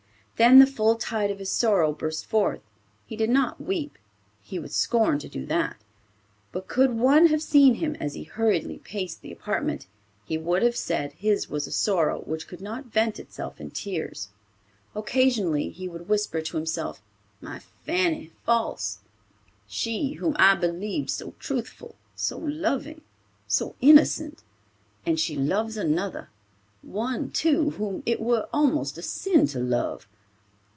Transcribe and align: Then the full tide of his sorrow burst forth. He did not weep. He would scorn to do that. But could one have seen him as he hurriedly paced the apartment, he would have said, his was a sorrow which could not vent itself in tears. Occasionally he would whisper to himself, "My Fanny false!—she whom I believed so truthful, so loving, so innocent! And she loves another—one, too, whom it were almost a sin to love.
Then 0.37 0.57
the 0.57 0.65
full 0.65 0.95
tide 0.95 1.29
of 1.29 1.37
his 1.37 1.51
sorrow 1.51 1.93
burst 1.93 2.25
forth. 2.25 2.61
He 3.05 3.15
did 3.15 3.29
not 3.29 3.61
weep. 3.61 3.95
He 4.41 4.57
would 4.57 4.73
scorn 4.73 5.19
to 5.19 5.29
do 5.29 5.45
that. 5.45 5.77
But 6.51 6.67
could 6.67 6.97
one 6.97 7.27
have 7.27 7.43
seen 7.43 7.75
him 7.75 7.95
as 7.99 8.15
he 8.15 8.23
hurriedly 8.23 8.79
paced 8.79 9.21
the 9.21 9.31
apartment, 9.31 9.85
he 10.25 10.39
would 10.39 10.63
have 10.63 10.75
said, 10.75 11.13
his 11.13 11.47
was 11.47 11.67
a 11.67 11.71
sorrow 11.71 12.21
which 12.21 12.47
could 12.47 12.59
not 12.59 12.85
vent 12.87 13.19
itself 13.19 13.61
in 13.61 13.69
tears. 13.69 14.29
Occasionally 14.95 15.69
he 15.69 15.87
would 15.87 16.09
whisper 16.09 16.41
to 16.41 16.57
himself, 16.57 17.03
"My 17.39 17.59
Fanny 17.85 18.31
false!—she 18.43 20.13
whom 20.13 20.35
I 20.39 20.55
believed 20.55 21.11
so 21.11 21.35
truthful, 21.37 21.93
so 22.15 22.39
loving, 22.39 23.01
so 23.47 23.75
innocent! 23.79 24.41
And 25.05 25.19
she 25.19 25.35
loves 25.35 25.77
another—one, 25.77 27.29
too, 27.29 27.69
whom 27.77 28.01
it 28.07 28.19
were 28.19 28.49
almost 28.51 28.97
a 28.97 29.03
sin 29.03 29.45
to 29.49 29.59
love. 29.59 30.07